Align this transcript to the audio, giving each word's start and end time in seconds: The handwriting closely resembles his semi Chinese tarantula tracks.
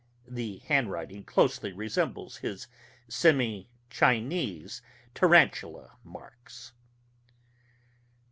The 0.27 0.57
handwriting 0.65 1.23
closely 1.25 1.71
resembles 1.71 2.37
his 2.37 2.65
semi 3.07 3.69
Chinese 3.91 4.81
tarantula 5.13 5.95
tracks. 6.11 6.71